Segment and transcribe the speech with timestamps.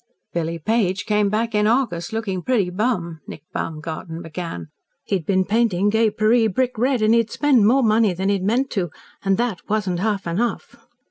[0.33, 4.69] "Billy Page came back in August, looking pretty bum," Nick Baumgarten began.
[5.03, 8.71] "He'd been painting gay Paree brick red, and he'd spent more money than he'd meant
[8.71, 8.89] to,
[9.23, 10.75] and that wasn't half enough.